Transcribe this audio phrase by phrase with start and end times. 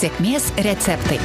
[0.00, 1.18] Sėkmės receptai.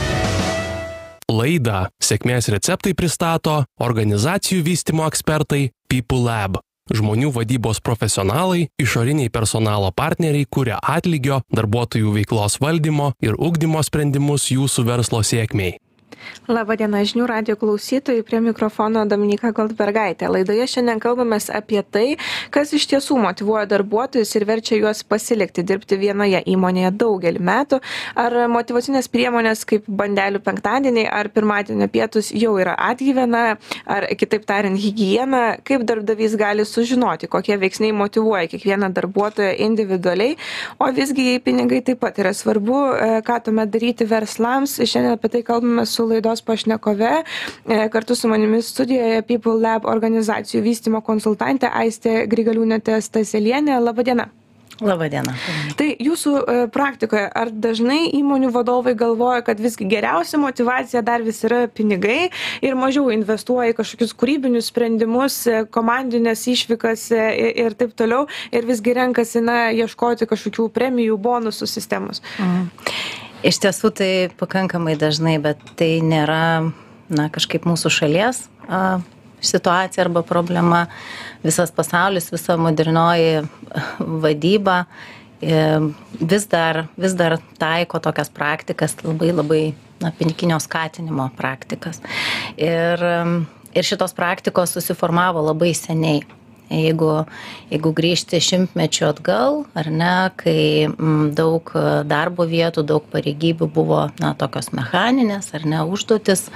[1.32, 6.58] Laidą Sėkmės receptai pristato organizacijų vystimo ekspertai People Lab.
[6.92, 14.84] Žmonių vadybos profesionalai, išoriniai personalo partneriai kuria atlygio, darbuotojų veiklos valdymo ir ugdymo sprendimus jūsų
[14.92, 15.78] verslo sėkmiai.
[16.48, 20.28] Labadiena žinių radio klausytojai, prie mikrofono Dominika Goldbergaitė.
[20.30, 22.06] Laidoje šiandien kalbame apie tai,
[22.54, 27.80] kas iš tiesų motivuoja darbuotojus ir verčia juos pasilikti dirbti vienoje įmonėje daugelį metų.
[28.22, 34.78] Ar motivacinės priemonės kaip bandelių penktadieniai ar pirmadienio pietus jau yra atgyvena, ar kitaip tariant,
[34.78, 40.38] hygiena, kaip darbdavys gali sužinoti, kokie veiksniai motivuoja kiekvieną darbuotoją individualiai,
[40.78, 44.78] o visgi jei pinigai taip pat yra svarbu, e, ką tuomet daryti verslams.
[44.86, 47.12] Šiandien apie tai kalbame su laidos pašnekove.
[47.22, 53.80] E, kartu su manimi studijoje People Lab organizacijų vystimo konsultantė Aistė Grigaliūnėtė Staselienė.
[53.84, 54.30] Labadiena.
[54.84, 55.32] Labadiena.
[55.80, 61.40] Tai jūsų e, praktikoje, ar dažnai įmonių vadovai galvoja, kad visgi geriausia motivacija dar vis
[61.48, 62.28] yra pinigai
[62.66, 68.98] ir mažiau investuoja į kažkokius kūrybinius sprendimus, e, komandinės išvykas ir taip toliau ir visgi
[69.00, 72.24] renkasi, na, ieškoti kažkokių premijų, bonusų sistemos?
[72.36, 73.24] Mhm.
[73.46, 76.72] Iš tiesų tai pakankamai dažnai, bet tai nėra
[77.14, 79.00] na, kažkaip mūsų šalies a,
[79.46, 80.86] situacija arba problema.
[81.46, 83.44] Visas pasaulis, visa modernioji
[84.00, 84.86] vadyba
[85.42, 85.60] e,
[86.18, 89.64] vis dar, vis dar taiko tokias praktikas, labai labai
[90.02, 92.02] na, piniginio skatinimo praktikas.
[92.58, 93.06] Ir,
[93.76, 96.26] ir šitos praktikos susiformavo labai seniai
[96.70, 97.26] jeigu
[97.70, 101.72] jeigu grįžti šimtmečiu atgal ar ne kai mm, daug
[102.08, 106.48] darbo vietų daug pareigybių buvo na tokios mechaninės ar ne užduotys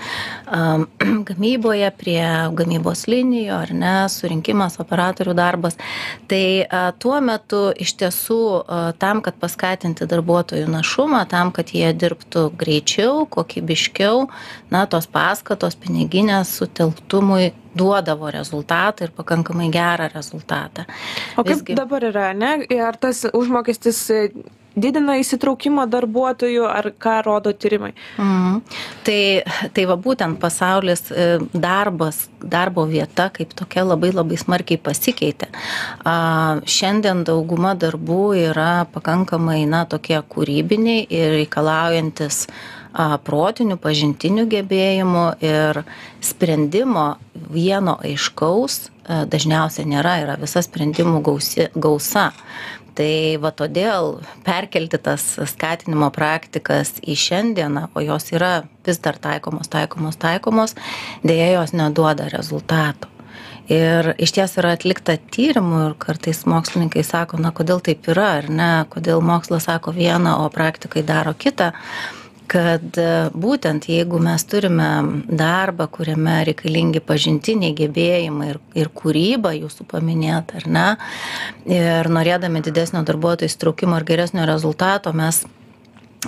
[0.46, 0.88] am,
[1.30, 2.24] gamyboje prie
[2.58, 5.78] gamybos linijų ar ne surinkimas operatorių darbas
[6.30, 11.92] tai a, tuo metu iš tiesų a, tam kad paskatinti darbuotojų našumą tam kad jie
[11.94, 14.28] dirbtų greičiau kokybiškiau
[14.74, 20.86] na tos paskatos piniginės sutelktumui duodavo rezultatą ir pakankamai gerą rezultatą.
[21.38, 21.76] O kaip Visgi...
[21.78, 22.56] dabar yra, ne?
[22.86, 24.24] Ar tas užmokestis e,
[24.80, 27.92] didina įsitraukimą darbuotojų, ar ką rodo tyrimai?
[28.22, 28.60] Mm.
[29.06, 29.22] Tai,
[29.76, 35.52] tai va būtent pasaulis e, darbas, darbo vieta kaip tokia labai labai smarkiai pasikeitė.
[36.08, 42.46] A, šiandien dauguma darbų yra pakankamai, na, tokie kūrybiniai ir reikalaujantis
[43.26, 45.84] protinių, pažintinių gebėjimų ir
[46.26, 52.30] sprendimo vieno aiškaus dažniausiai nėra, yra visa sprendimų gausi, gausa.
[53.00, 59.72] Tai va todėl perkelti tas skatinimo praktikas į šiandieną, o jos yra vis dar taikomos,
[59.72, 60.76] taikomos, taikomos,
[61.24, 63.08] dėja jos neduoda rezultatų.
[63.70, 68.50] Ir iš ties yra atlikta tyrimų ir kartais mokslininkai sako, na kodėl taip yra, ar
[68.50, 71.70] ne, kodėl mokslas sako vieną, o praktikai daro kitą
[72.50, 74.90] kad e, būtent jeigu mes turime
[75.28, 80.88] darbą, kuriame reikalingi pažintiniai gebėjimai ir, ir kūryba, jūsų paminėta, ar ne,
[81.70, 85.44] ir norėdami didesnio darbuotojų įstraukimo ir geresnio rezultato, mes,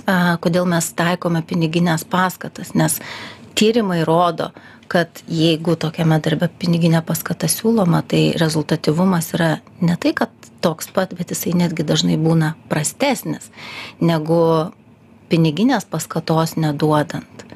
[0.06, 3.00] a, kodėl mes taikome piniginės paskatas, nes
[3.58, 4.52] tyrimai rodo,
[4.92, 10.30] kad jeigu tokiame darbe piniginė paskata siūloma, tai rezultatyvumas yra ne tai, kad
[10.62, 13.48] toks pat, bet jisai netgi dažnai būna prastesnis
[14.00, 14.38] negu
[15.32, 17.46] piniginės paskatos neduodant.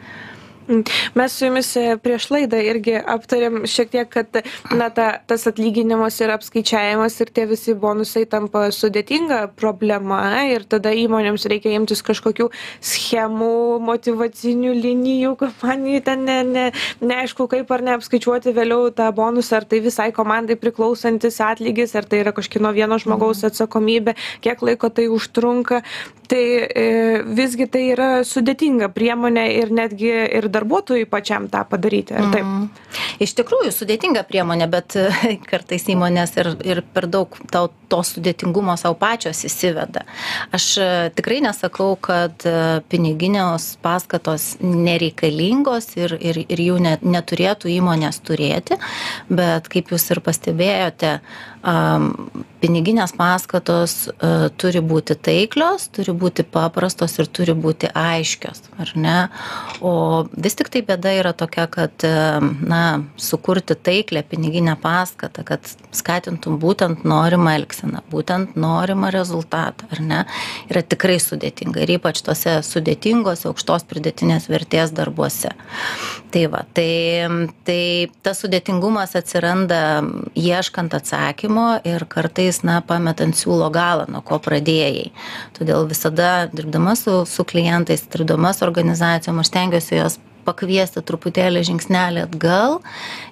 [1.14, 4.40] Mes su jumis e, prieš laidą irgi aptarėm šiek tiek, kad
[4.74, 10.18] na, ta, tas atlyginimas yra apskaičiavimas ir tie visi bonusai tampa sudėtinga problema
[10.50, 12.48] ir tada įmonėms reikia imtis kažkokių
[12.82, 13.52] schemų,
[13.86, 16.66] motivacinių linijų, kompanijų ten ne, ne,
[16.98, 22.24] neaišku kaip ar neapskaičiuoti vėliau tą bonusą, ar tai visai komandai priklausantis atlygis, ar tai
[22.24, 23.52] yra kažkino vieno žmogaus mhm.
[23.52, 25.84] atsakomybė, kiek laiko tai užtrunka.
[26.26, 32.30] Tai e, visgi tai yra sudėtinga priemonė ir netgi ir darbuotojui pačiam tą padaryti, ar
[32.32, 32.44] taip?
[32.44, 32.66] Mm.
[33.22, 34.96] Iš tikrųjų, sudėtinga priemonė, bet
[35.50, 40.04] kartais įmonės ir, ir per daug to, to sudėtingumo savo pačios įsiveda.
[40.56, 42.56] Aš e, tikrai nesakau, kad e,
[42.90, 48.80] piniginios paskatos nereikalingos ir, ir, ir jų net, neturėtų įmonės turėti,
[49.28, 51.18] bet kaip jūs ir pastebėjote,
[52.62, 59.16] piniginės paskatos uh, turi būti taiklios, turi būti paprastos ir turi būti aiškios, ar ne?
[59.84, 62.06] O vis tik tai bėda yra tokia, kad,
[62.62, 62.82] na,
[63.20, 70.22] sukurti taiklę piniginę paskatą, kad skatintum būtent norimą elgseną, būtent norimą rezultatą, ar ne,
[70.70, 75.52] yra tikrai sudėtinga ir ypač tose sudėtingose aukštos pridėtinės vertės darbuose.
[76.32, 76.90] Tai va, tai,
[77.66, 77.80] tai
[78.26, 79.80] tas sudėtingumas atsiranda
[80.36, 85.10] ieškant atsakymų ritmo ir kartais na pametant siūlo galą nuo ko pradėjai.
[85.56, 92.26] Todėl visada dirbdama su su klientais dirbdama su organizacijom aš stengiuosi juos pakviesti truputėlį žingsnelį
[92.26, 92.80] atgal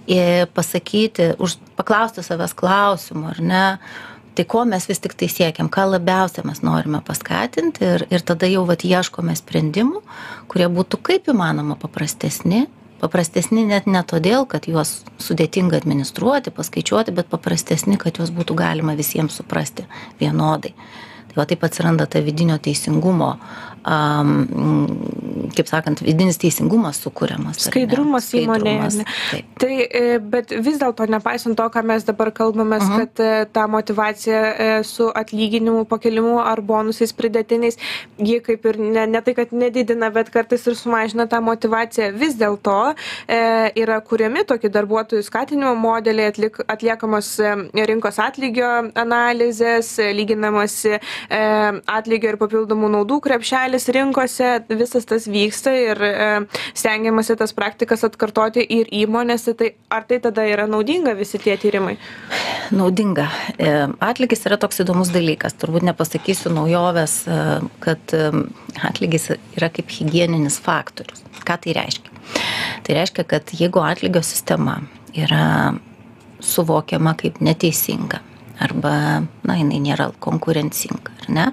[0.06, 3.78] ir pasakyti už paklausti savęs klausimų ar ne
[4.34, 8.64] tai ko mes vis tiktai siekiam ką labiausia mes norime paskatinti ir ir tada jau
[8.66, 10.02] vat ieškome sprendimų
[10.48, 12.66] kurie būtų kaip įmanoma paprastesni
[13.04, 18.96] paprastesni net ne todėl kad juos sudėtinga administruoti paskaičiuoti bet paprastesni kad juos būtų galima
[18.96, 19.84] visiems suprasti
[20.20, 20.72] vienodai.
[21.28, 23.34] Tai va taip atsiranda ta vidinio teisingumo
[23.84, 24.30] am,
[25.54, 27.66] kaip sakant, vidinis teisingumas sukūriamas.
[27.68, 29.04] Skaidrumas įmonėje.
[29.60, 32.92] Tai, e, bet vis dėlto, nepaisant to, ką mes dabar kalbame, uh mhm.
[32.92, 32.98] -huh.
[32.98, 37.78] kad e, ta motivacija e, su atlyginimu pakelimu ar bonusais pridėtiniais,
[38.18, 42.34] ji kaip ir ne, ne tai, kad nedidina, bet kartais ir sumažina tą motivaciją, vis
[42.34, 42.94] dėlto
[43.28, 47.40] e, yra kuriami tokie darbuotojų skatinimo modeliai, atlik, atliekamos
[47.74, 51.00] rinkos atlygio analizės, lyginamasi e,
[51.86, 58.04] atlygio ir papildomų naudų krepšelį šalys rinkose visas tas vyksta ir e, stengiamasi tas praktikas
[58.04, 61.96] atkartoti ir įmonėse, tai ar tai tada yra naudinga visi tie tyrimai?
[62.70, 63.26] Naudinga.
[63.58, 65.56] E, atlygis yra toks įdomus dalykas.
[65.58, 67.38] Turbūt nepasakysiu naujovės, e,
[67.80, 68.14] kad
[68.84, 71.24] atlygis yra kaip hygieninis faktorius.
[71.44, 72.10] Ką tai reiškia?
[72.84, 74.78] Tai reiškia, kad jeigu atlygio sistema
[75.14, 75.74] yra
[76.44, 78.20] suvokiama kaip neteisinga,
[78.62, 81.46] arba na jinai nėra konkurencinga ar ne?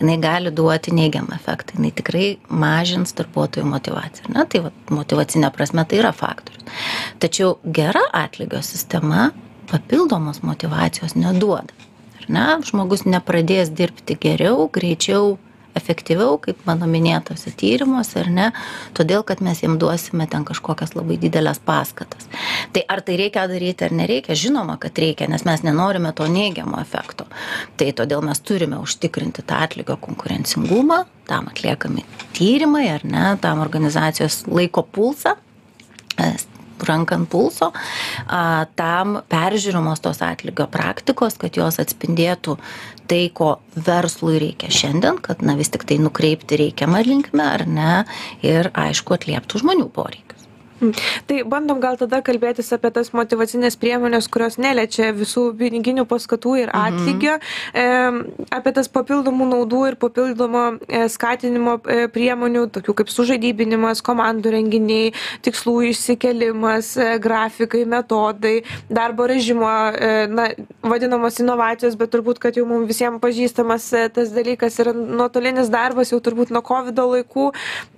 [0.00, 1.78] Jinai gali duoti neigiamą efektą.
[1.78, 4.44] Jinai tikrai mažins darbuotojų motyvaciją ar ne?
[4.52, 6.66] Tai vat motyvacine prasme tai yra faktorius.
[7.22, 9.30] Tačiau gera atlygio sistema
[9.70, 11.72] papildomos motyvacijos neduoda
[12.20, 12.46] ar ne?
[12.68, 15.36] Žmogus nepradės dirbti geriau greičiau
[15.78, 18.48] efektyviau kaip mano minėtuose tyrimuose ar ne
[18.96, 22.28] todėl kad mes jiem duosime ten kažkokias labai dideles paskatas.
[22.72, 26.80] Tai ar tai reikia daryti ar nereikia žinoma kad reikia nes mes nenorime to neigiamo
[26.82, 27.28] efekto.
[27.76, 32.04] Tai todėl mes turime užtikrinti tą atlygio konkurencingumą tam atliekami
[32.36, 35.36] tyrimai ar ne tam organizacijos laiko pulsą
[36.88, 37.70] ranką ant pulso,
[38.26, 42.56] a, tam peržiūrimos tos atlygio praktikos, kad jos atspindėtų
[43.10, 47.94] tai, ko verslui reikia šiandien, kad na vis tik tai nukreipti reikiamą linkmę ar ne
[48.46, 50.31] ir aišku atlieptų žmonių poreikius.
[51.28, 56.72] Tai bandom gal tada kalbėtis apie tas motivacinės priemonės, kurios neliečia visų piniginių paskatų ir
[56.72, 56.82] mhm.
[56.82, 58.32] atlygio, mhm.
[58.42, 64.54] e, apie tas papildomų naudų ir papildomo e, skatinimo e, priemonių, tokių kaip sužaidybinimas, komandų
[64.56, 65.12] renginiai,
[65.46, 68.56] tikslų išsikelimas, e, grafikai, metodai,
[68.90, 70.50] darbo režimo, e, na,
[70.82, 76.12] vadinamos inovacijos, bet turbūt, kad jau mums visiems pažįstamas e, tas dalykas yra nuotolinis darbas
[76.12, 77.48] jau turbūt nuo COVID laikų.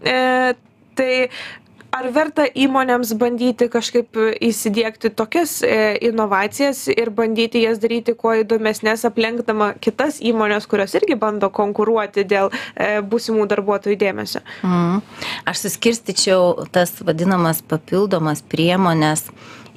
[0.04, 0.54] E,
[0.94, 1.12] tai
[1.94, 9.06] ar verta įmonėms bandyti kažkaip įsidiegti tokias e, inovacijas ir bandyti jas daryti kuo įdomesnes
[9.08, 15.02] aplenkdama kitas įmones kurios irgi bando konkuruoti dėl e, būsimų darbuotojų dėmesio mm.
[15.50, 19.29] aš suskirstyčiau tas vadinamas papildomas priemones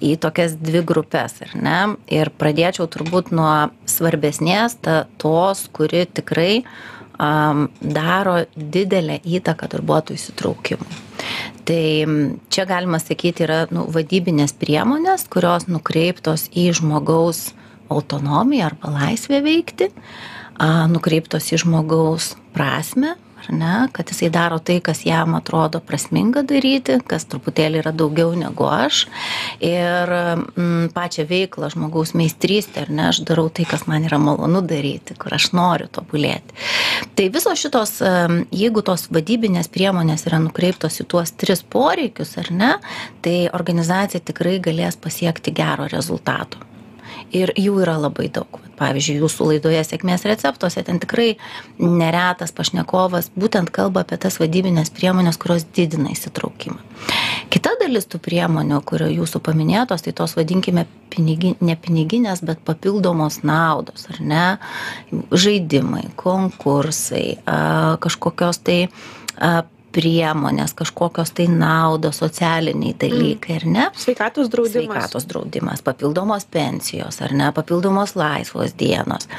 [0.04, 1.80] į tokias dvi grupes, ar ne?
[2.14, 11.04] Ir pradėčiau turbūt nuo svarbesnės, ta, tos, kuri tikrai um, daro didelę įtaką darbuotojų įsitraukimui.
[11.68, 11.84] Tai
[12.54, 17.50] čia galima sakyti yra nu vadybinės priemonės kurios nukreiptos į žmogaus
[17.92, 19.90] autonomiją arba laisvę veikti
[20.94, 27.00] nukreiptos į žmogaus prasmę ar ne kad jisai daro tai kas jam atrodo prasminga daryti
[27.08, 29.06] kas truputėlį yra daugiau negu aš.
[29.64, 34.62] Ir mm, pačią veiklą žmogaus meistrystę ar ne aš darau tai kas man yra malonu
[34.66, 36.56] daryti kur aš noriu tobulėti.
[37.18, 37.98] Tai visos šitos
[38.52, 42.72] jeigu tos vadybinės priemonės yra nukreiptos į tuos tris poreikius ar ne
[43.26, 46.68] tai organizacija tikrai galės pasiekti gero rezultato
[47.36, 48.60] ir jų yra labai daug.
[48.78, 51.38] Pavyzdžiui jūsų laidoje sėkmės receptuose ten tikrai
[51.82, 56.78] neretas pašnekovas būtent kalba apie tas vadybines priemones kurios didina įsitraukimą.
[57.54, 63.42] Kita dalis tų priemonių kurio jūsų paminėtos tai tos vadinkime pinigi ne piniginės bet papildomos
[63.48, 64.46] naudos ar ne?
[65.32, 67.40] Žaidimai konkursai
[68.04, 68.80] kažkokios tai
[69.98, 73.86] priemonės, kažkokios tai naudos, socialiniai dalykai, ar ne?
[73.98, 74.86] Sveikatos draudimas.
[74.86, 79.30] Sveikatos draudimas, papildomos pensijos, ar ne, papildomos laisvos dienos.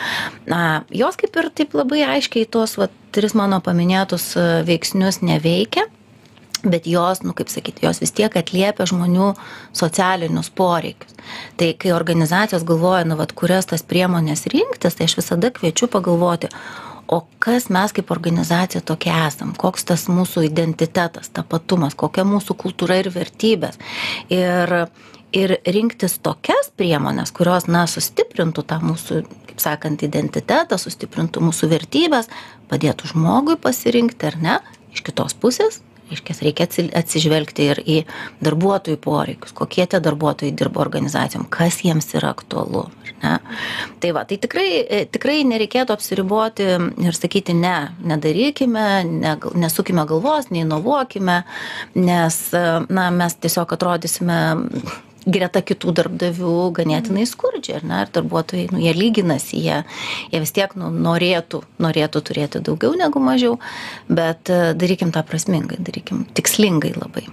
[0.51, 5.87] Na, jos kaip ir taip labai aiškiai tuos va, tris mano paminėtus e, veiksnius neveikia
[6.67, 9.29] bet jos, nu kaip sakyti, jos vis tiek atliepia žmonių
[9.77, 11.15] socialinius poreikius.
[11.61, 16.51] Tai kai organizacijos galvoja, nu, vat, kurias tas priemonės rinktis, tai aš visada kviečiu pagalvoti,
[17.09, 19.55] o kas mes kaip organizacija tokie esam?
[19.59, 23.81] Koks tas mūsų identitetas tapatumas kokia mūsų kultūra ir vertybės?
[24.33, 24.75] Ir
[25.33, 32.31] ir rinktis tokias priemones kurios na sustiprintų tą mūsų kaip sakant identitetą sustiprintų mūsų vertybes
[32.71, 34.57] padėtų žmogui pasirinkti ar ne
[34.95, 37.99] iš kitos pusės reiškias reikia atsi atsižvelgti ir į
[38.45, 42.87] darbuotojų poreikius kokie tie darbuotojai dirba organizacijom kas jiems yra aktualu
[43.23, 43.35] ne?
[44.03, 46.69] Tai va tai tikrai e, tikrai nereikėtų apsiriboti
[47.09, 47.77] ir sakyti ne
[48.13, 51.43] nedarykime ne nesukime galvos neinovuokime
[51.99, 54.41] nes e, na mes tiesiog atrodysime
[55.29, 58.01] greta kitų darbdavių ganėtinai skurdžiai ar ne?
[58.05, 59.81] Ir darbuotojai nu jie lyginasi jie
[60.33, 63.59] jie vis tiek nu norėtų norėtų turėti daugiau negu mažiau
[64.09, 67.27] bet e, darykim tą prasmingai darykim tikslingai labai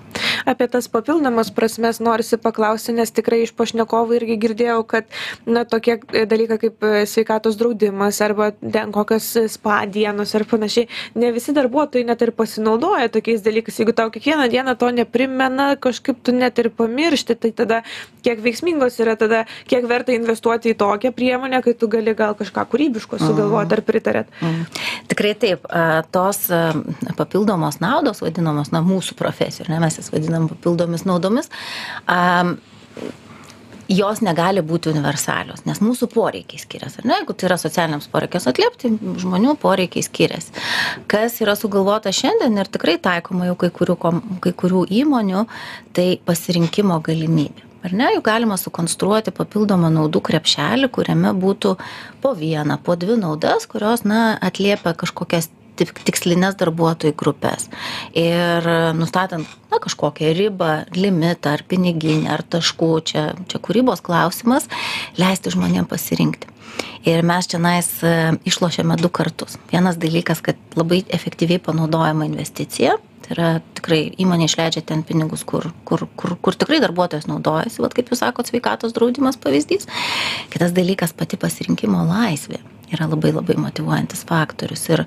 [0.46, 5.10] apie tas papildomas prasmes norisi paklausti nes tikrai iš pašnekovų irgi girdėjau kad
[5.46, 5.98] na tokie
[6.30, 8.52] dalykai kaip e, sveikatos draudimas arba
[8.96, 13.80] kokios spa dienos ar panašiai ne visi darbuotojai net ir pasinaudoja tokiais dalykais.
[13.80, 17.82] Jeigu tau kiekvieną dieną to neprimena kažkaip tu net ir pamiršti tai tada
[18.26, 22.66] kiek veiksmingos yra tada kiek verta investuoti į tokią priemonę kai tu gali gal kažką
[22.72, 24.30] kūrybiško sugalvot ar pritariat.
[24.42, 24.66] Mm.
[25.12, 25.68] tikrai taip
[26.12, 26.48] tos
[27.18, 31.52] papildomos naudos vadinamos na mūsų profesijoj ar ne mes jas vadinam papildomis naudomis
[33.90, 37.20] jos negali būti universalios nes mūsų poreikiai skiriasi ne?
[37.20, 38.90] Jeigu tai yra socialiniams poreikiams atliepti
[39.22, 40.56] žmonių poreikiai skiriasi.
[41.12, 43.98] Kas yra sugalvota šiandien ir tikrai taikoma jau kai kurių
[44.42, 45.46] kai kurių įmonių
[45.94, 48.10] tai pasirinkimo galimybė ar ne?
[48.16, 51.76] Juk galima sukonstruoti papildomą naudų krepšelį kuriame būtų
[52.26, 57.70] po vieną po dvi naudas kurios na atliepia kažkokias tik tikslines darbuotojų grupes
[58.18, 58.68] ir
[58.98, 64.70] nustatant na kažkokią ribą limitą ar piniginę ar taškų čia čia kūrybos klausimas
[65.20, 66.56] leisti žmonėm pasirinkti.
[67.06, 68.14] Ir mes čionais e,
[68.50, 69.60] išlošiame du kartus.
[69.72, 72.98] Vienas dalykas kad labai efektyviai panaudojama investicija.
[73.26, 77.96] Tai yra tikrai įmonė išleidžia ten pinigus kur kur kur kur tikrai darbuotojas naudojasi vat
[77.98, 79.90] kaip jūs sakot sveikatos draudimas pavyzdys.
[80.54, 82.62] Kitas dalykas pati pasirinkimo laisvė
[82.94, 85.06] yra labai labai motyvuojantis faktorius ir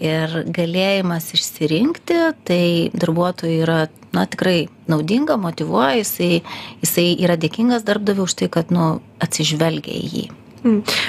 [0.00, 3.80] ir galėjimas išsirinkti tai darbuotojui yra
[4.16, 6.42] na tikrai naudinga motyvuoja jisai
[6.82, 10.24] jisai yra dėkingas darbdaviui už tai kad nu atsižvelgia į jį.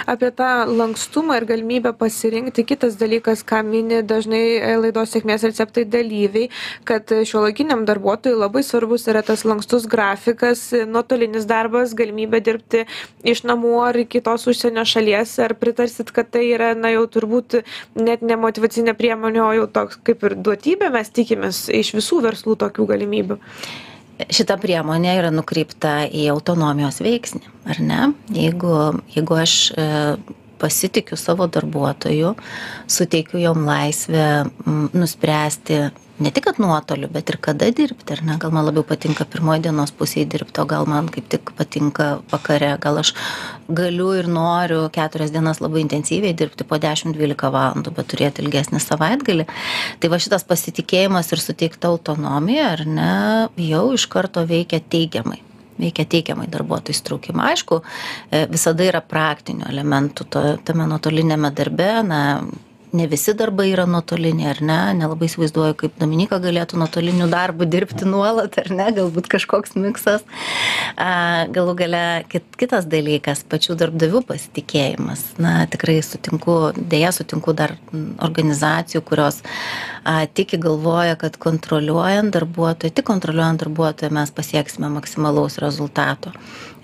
[0.06, 2.64] Apie tą lankstumą ir galimybę pasirinkti.
[2.66, 6.48] Kitas dalykas, ką mini dažnai e, laidos sėkmės receptai dalyviai,
[6.88, 12.86] kad šio laikiniam darbuotojui labai svarbus yra tas lankstus grafikas, nuotolinis darbas, galimybė dirbti
[13.28, 15.36] iš namų ar kitos užsienio šalies.
[15.44, 17.62] Ar pritarsit, kad tai yra, na jau turbūt
[18.00, 22.60] net ne motivacinė priemonė, o jau toks kaip ir duotybė, mes tikimės iš visų verslų
[22.64, 23.42] tokių galimybių
[24.30, 28.02] šita priemonė yra nukreipta į autonomijos veiksnį, ar ne?
[28.36, 28.76] Jeigu,
[29.16, 29.88] jeigu aš e,
[30.62, 32.36] pasitikiu savo darbuotoju,
[32.92, 34.28] suteikiu jom laisvę
[34.94, 35.82] nuspręsti
[36.22, 38.38] ne tik kad nuotoliu, bet ir kada dirbti, ar ne?
[38.42, 42.72] Gal man labiau patinka pirmoji dienos pusėje dirbti, o gal man kaip tik patinka vakare,
[42.82, 43.14] gal aš
[43.70, 49.48] galiu ir noriu keturias dienas labai intensyviai dirbti po 10-12 valandų, bet turėti ilgesnį savaitgalį.
[50.02, 53.14] Tai va šitas pasitikėjimas ir suteikta autonomija, ar ne,
[53.62, 55.42] jau iš karto veikia teigiamai
[55.82, 57.48] veikia teigiamai darbuotojų įsitraukimą.
[57.56, 57.80] Aišku,
[58.30, 62.22] e, visada yra praktinių elementų to, tame nuotolinėme darbe, na,
[62.94, 64.80] ne visi darbai yra nuotoliniai ar ne?
[65.00, 68.88] Nelabai įsivaizduoju kaip dominyka galėtų nuotoliniu darbu dirbti nuolat ar ne?
[68.98, 70.26] Galbūt kažkoks miksas.
[71.00, 75.24] A galų gale kit kitas dalykas pačių darbdavių pasitikėjimas.
[75.42, 77.78] Na tikrai sutinku deja sutinku dar
[78.20, 79.42] organizacijų kurios
[80.04, 86.34] a tiki galvoja kad kontroliuojant darbuotoją tik kontroliuojant darbuotoją mes pasieksime maksimalaus rezultato.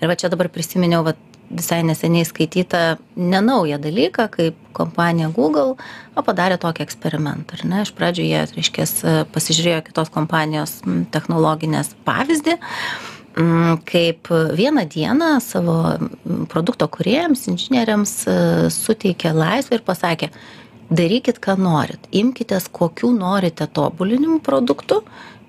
[0.00, 1.18] Ir va čia dabar prisiminiau vat
[1.50, 2.80] visai neseniai skaitytą
[3.16, 5.74] nenaują dalyką kaip kompanija google
[6.14, 7.82] o padarė tokį eksperimentą ar ne?
[7.86, 8.94] Iš pradžių jie reiškias
[9.34, 10.78] pasižiūrėjo kitos kompanijos
[11.14, 12.58] technologinės pavyzdį
[13.88, 14.28] kaip
[14.58, 15.76] vieną dieną savo
[16.50, 18.14] produkto kūrėjams inžinieriams
[18.74, 20.30] suteikė laisvę ir pasakė
[20.90, 25.02] darykit ką norit imkitės kokių norite tobulinimų produktų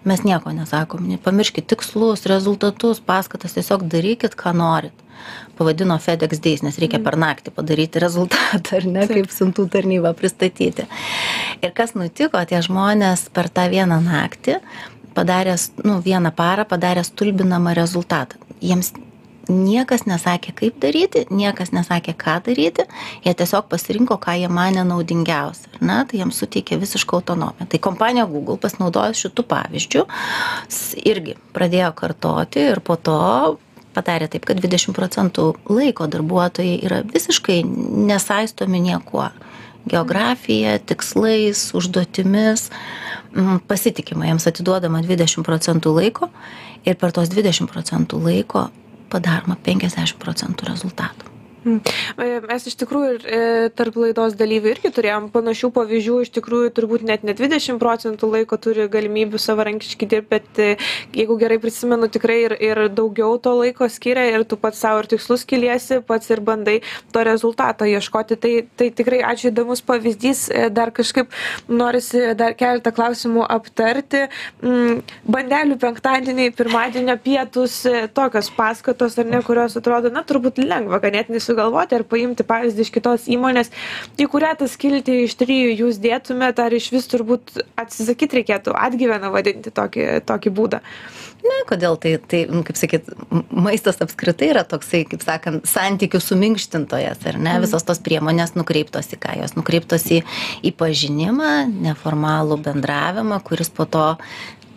[0.07, 5.08] mes nieko nesakom nepamirškit tikslus rezultatus paskatas tiesiog darykit ką norit
[5.57, 10.87] pavadino fedex days nes reikia per naktį padaryti rezultatą ar ne kaip siuntų tarnybą pristatyti.
[11.63, 14.59] Ir kas nutiko tie žmonės per tą vieną naktį
[15.17, 18.39] padaręs nu vieną parą padarė stulbinamą rezultatą.
[18.61, 18.93] Jiems
[19.49, 22.85] niekas nesakė kaip daryti niekas nesakė ką daryti.
[23.25, 26.03] Jie tiesiog pasirinko ką jie manė naudingiausia ne?
[26.05, 27.67] Tai jiems suteikė visišką autonomiją.
[27.69, 30.05] Tai kompanija google pasinaudojus šitu pavyzdžiu
[31.09, 33.17] irgi pradėjo kartoti ir po to
[33.95, 37.61] padarė taip kad dvidešim procentų laiko darbuotojai yra visiškai
[38.09, 39.29] nesaistomi niekuo
[39.89, 42.69] geografija tikslais užduotimis
[43.67, 46.29] pasitikima jiems atiduodama dvidešim procentų laiko
[46.85, 48.67] ir per tuos dvidešim procentų laiko
[49.09, 51.28] padaroma 50 procentų rezultatų.
[51.65, 51.81] Mm.
[52.15, 53.39] E, mes iš tikrųjų ir e,
[53.75, 58.55] tarp laidos dalyvių irgi turėjom panašių pavyzdžių, iš tikrųjų turbūt net ne 20 procentų laiko
[58.61, 60.69] turi galimybių savarankiškai dirbti, bet e,
[61.17, 65.09] jeigu gerai prisimenu, tikrai ir, ir daugiau to laiko skiria ir tu pats savo ir
[65.11, 66.77] tikslus kiliesi, pats ir bandai
[67.11, 68.39] to rezultato ieškoti.
[68.39, 71.35] Tai, tai tikrai ačiū įdomus pavyzdys, dar kažkaip
[71.67, 74.25] norisi dar keletą klausimų aptarti.
[74.63, 77.81] Mm, bandelių penktadieniai, pirmadienio pietus,
[78.15, 82.93] tokios paskatos ar ne, kurios atrodo, na, turbūt lengva ganėtinai sugalvoti ar paimti pavyzdį iš
[82.95, 83.73] kitos įmonės,
[84.19, 89.33] į kurią tą skiltį iš trijų jūs dėtumėte, ar iš vis turbūt atsisakyti reikėtų atgyveną
[89.33, 90.83] vadinti tokį, tokį būdą.
[91.39, 93.07] Ne, kodėl tai, tai, kaip sakyt,
[93.49, 97.53] maistas apskritai yra toksai, kaip sakant, santykių suminkštintojas, ar ne?
[97.53, 97.63] Mm.
[97.63, 99.37] Visos tos priemonės nukreiptos į ką?
[99.39, 100.19] Jos nukreiptos į,
[100.67, 101.53] į pažinimą,
[101.87, 104.09] neformalų bendravimą, kuris po to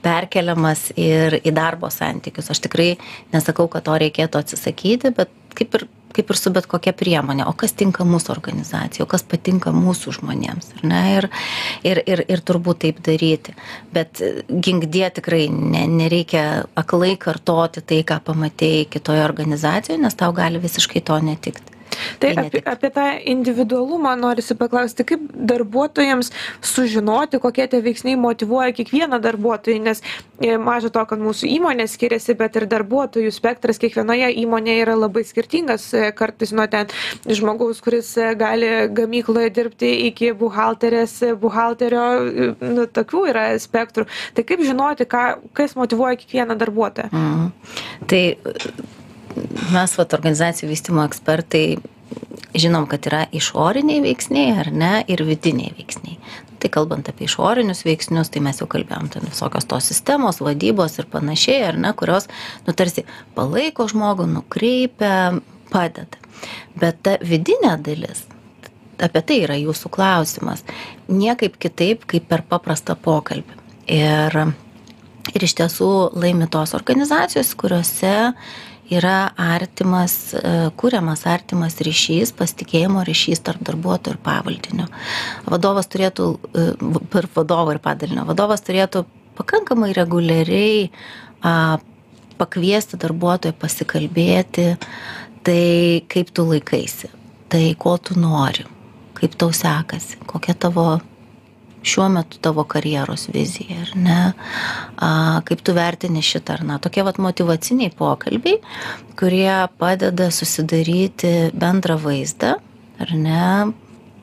[0.02, 2.50] perkeliamas ir į darbo santykius.
[2.54, 2.92] Aš tikrai
[3.34, 7.52] nesakau, kad to reikėtų atsisakyti, bet kaip ir kaip ir su bet kokia priemone o
[7.58, 11.02] kas tinka mūsų organizacijai o kas patinka mūsų žmonėms ne?
[11.16, 11.28] Ir
[11.88, 13.56] ir ir ir turbūt taip daryti.
[13.92, 20.62] Bet ginkdie tikrai ne nereikia aklai kartoti tai ką pamatei kitoj organizacijoj nes tau gali
[20.62, 21.71] visiškai to netikti
[22.22, 26.30] Tai apie, apie tą individualumą norisi paklausti, kaip darbuotojams
[26.64, 30.02] sužinoti, kokie tie veiksniai motivuoja kiekvieną darbuotoją, nes
[30.40, 35.24] e, maža to, kad mūsų įmonė skiriasi, bet ir darbuotojų spektras kiekvienoje įmonėje yra labai
[35.28, 36.90] skirtingas, e, kartais nuo ten
[37.26, 42.06] žmogaus, kuris e, gali gamykloje dirbti iki buhalterės, buhalterio,
[42.62, 44.08] nu, tokių yra spektrų.
[44.36, 47.12] Tai kaip žinoti, ką, kas motivuoja kiekvieną darbuotoją?
[47.12, 47.48] Mm.
[48.10, 48.24] Tai
[49.72, 51.66] mes, vat, organizacijų vystimo ekspertai,
[52.54, 56.18] žinom, kad yra išoriniai veiksniai ar ne ir vidiniai veiksniai.
[56.62, 61.08] Tai kalbant apie išorinius veiksnius, tai mes jau kalbėjom, ten visokios tos sistemos, vadybos ir
[61.10, 62.28] panašiai, ar ne, kurios,
[62.66, 65.40] nu, tarsi palaiko žmogų, nukreipia,
[65.72, 66.20] padeda.
[66.78, 68.24] Bet ta vidinė dalis,
[69.02, 70.62] apie tai yra jūsų klausimas,
[71.10, 73.58] niekaip kitaip, kaip per paprastą pokalbį.
[73.92, 74.38] Ir,
[75.34, 78.14] ir iš tiesų laimi tos organizacijos, kuriuose
[78.98, 84.88] yra artimas, e, kuriamas artimas ryšys, pasitikėjimo ryšys tarp darbuotojų ir pavaldinio.
[85.48, 86.66] Vadovas turėtų, e,
[87.12, 89.04] per vadovą ir padalinio, vadovas turėtų
[89.38, 90.90] pakankamai reguliariai
[91.42, 91.78] a,
[92.38, 94.66] pakviesti darbuotoją pasikalbėti,
[95.46, 97.10] tai kaip tu laikaisi,
[97.52, 98.66] tai ko tu nori,
[99.18, 101.00] kaip tau sekasi, kokia tavo
[101.82, 104.18] šiuo metu tavo karjeros vizija, ar ne,
[104.96, 105.10] a,
[105.46, 106.78] kaip tu vertini šitą ar ne.
[106.82, 108.60] Tokie vat motivaciniai pokalbiai,
[109.18, 112.56] kurie padeda susidaryti bendrą vaizdą,
[113.02, 113.46] ar ne,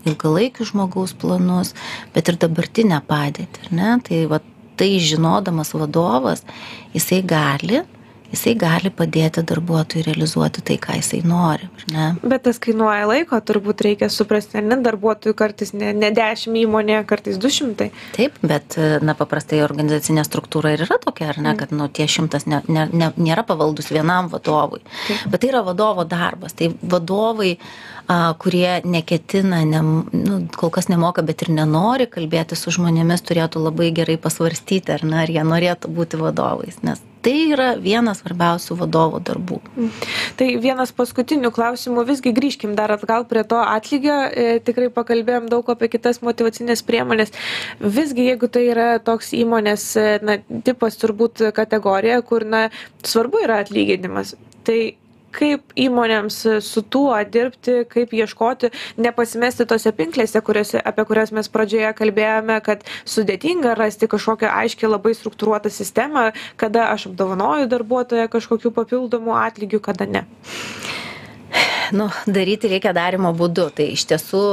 [0.08, 1.74] ilgalaikius žmogaus planus,
[2.16, 3.94] bet ir dabartinę padėtį, ar ne.
[4.08, 6.46] Tai vat tai žinodamas vadovas,
[6.96, 7.84] jisai gali
[8.34, 11.70] jisai gali padėti darbuotojui realizuoti tai, ką jisai nori.
[11.94, 12.12] Ne?
[12.22, 17.40] Bet tas kainuoja laiko, turbūt reikia suprasti, ne darbuotojų kartais ne, ne 10 įmonė, kartais
[17.42, 17.90] 200.
[18.16, 21.60] Taip, bet, na, paprastai organizacinė struktūra ir yra tokia, ar ne, mm.
[21.62, 24.84] kad, nu, tie šimtas ne, ne, ne, nėra pavaldus vienam vadovui.
[25.08, 25.30] Taip.
[25.34, 26.56] Bet tai yra vadovo darbas.
[26.60, 27.56] Tai vadovai,
[28.06, 33.66] a, kurie neketina, ne, nu, kol kas nemoka, bet ir nenori kalbėti su žmonėmis, turėtų
[33.70, 36.82] labai gerai pasvarstyti, ar, ne, ar jie norėtų būti vadovais.
[36.86, 39.60] Nes tai yra vienas svarbiausių vadovo darbų.
[40.40, 45.70] Tai vienas paskutinių klausimų, visgi grįžkim dar atgal prie to atlygio, e, tikrai pakalbėjom daug
[45.74, 47.36] apie kitas motivacinės priemonės.
[47.80, 52.68] Visgi, jeigu tai yra toks įmonės e, na, tipas, turbūt kategorija, kur na,
[53.04, 54.36] svarbu yra atlyginimas,
[54.68, 54.80] tai
[55.36, 61.92] kaip įmonėms su tuo dirbti, kaip ieškoti, nepasimesti tose pinklėse, kuriuose, apie kurias mes pradžioje
[61.98, 69.38] kalbėjome, kad sudėtinga rasti kažkokią aiškiai labai struktūruotą sistemą, kada aš apdovanoju darbuotoją kažkokiu papildomu
[69.40, 70.26] atlygiu, kada ne
[71.92, 73.70] nu, daryti reikia darimo būdu.
[73.76, 74.44] Tai iš tiesų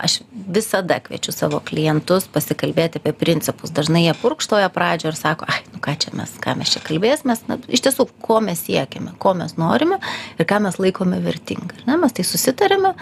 [0.00, 3.72] aš visada kviečiu savo klientus pasikalbėti apie principus.
[3.74, 7.36] Dažnai jie purkštoja pradžio ir sako, ai, nu ką čia mes, ką mes čia kalbėsime.
[7.50, 10.00] Na, iš tiesų, ko mes siekime, ko mes norime
[10.38, 11.82] ir ką mes laikome vertinga.
[11.86, 12.94] Ne, mes tai susitarėme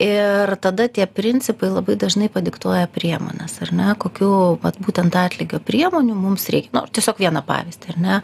[0.00, 3.58] ir tada tie principai labai dažnai padiktuoja priemonės.
[3.66, 6.72] Ar ne, kokiu vat, būtent atlygio priemonių mums reikia.
[6.78, 7.92] Nu, tiesiog vieną pavyzdį.
[7.92, 8.18] Ar, ne,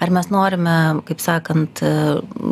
[0.00, 0.76] ar mes norime,
[1.08, 1.84] kaip sakant,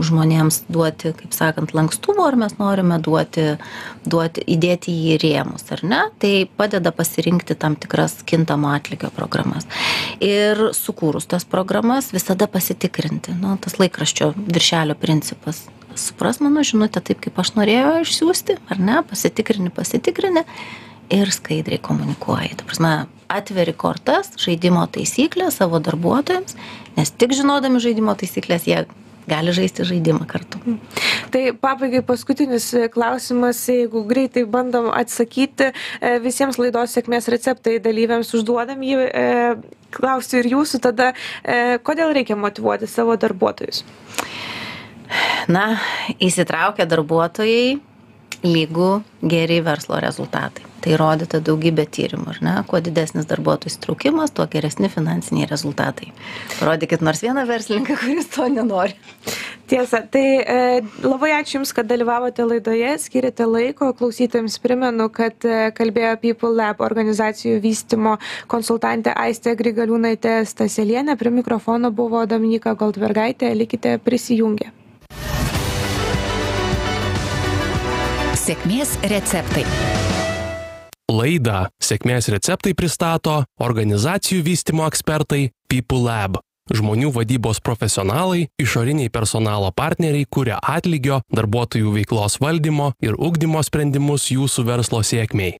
[0.04, 3.56] žmonėms duoti, kaip sakant, lankstų lankstumo ar mes norime duoti,
[4.04, 6.02] duoti, įdėti jį į rėmus, ar ne?
[6.18, 9.66] Tai padeda pasirinkti tam tikras kintamo atlygio programas.
[10.20, 15.66] Ir sukūrus tas programas visada pasitikrinti, nu, tas laikraščio viršelio principas.
[15.94, 19.02] Supras mano žinutę taip, kaip aš norėjau išsiųsti, ar ne?
[19.06, 20.44] Pasitikrini, pasitikrini
[21.10, 22.56] ir skaidriai komunikuoji.
[22.58, 26.56] Ta prasme, atveri kortas, žaidimo taisyklės savo darbuotojams,
[26.98, 28.84] nes tik žinodami žaidimo taisyklės jie
[29.30, 30.60] gali žaisti žaidimą kartu.
[31.32, 38.84] Tai pabaigai paskutinis klausimas, jeigu greitai bandom atsakyti e, visiems laidos sėkmės receptai dalyviams užduodam
[38.84, 39.24] jį, e,
[39.94, 43.84] klausiu ir jūsų tada, e, kodėl reikia motivuoti savo darbuotojus?
[45.52, 45.66] Na,
[46.22, 47.93] įsitraukia darbuotojai
[48.44, 48.90] lygų
[49.24, 50.66] geri verslo rezultatai.
[50.84, 52.54] Tai įrodyta daugybė tyrimų, ar ne?
[52.68, 56.10] Kuo didesnis darbuotojų įsitraukimas, tuo geresni finansiniai rezultatai.
[56.58, 58.92] Parodykit nors vieną verslininką, kuris to nenori.
[59.64, 63.94] Tiesa, tai e, labai ačiū Jums, kad dalyvavote laidoje, skirite laiko.
[63.96, 68.18] Klausytojams primenu, kad e, kalbėjo People Lab organizacijų vystimo
[68.52, 71.16] konsultantė Aistė Grigaliūnaitė Staselienė.
[71.16, 73.54] Prie mikrofono buvo Dominika Goldbergaitė.
[73.56, 74.74] Likite prisijungę.
[78.44, 79.62] Sėkmės receptai.
[81.08, 86.36] Laidą Sėkmės receptai pristato organizacijų vystimo ekspertai People Lab.
[86.68, 94.66] Žmonių vadybos profesionalai, išoriniai personalo partneriai kuria atlygio, darbuotojų veiklos valdymo ir ugdymo sprendimus jūsų
[94.68, 95.56] verslo sėkmiai.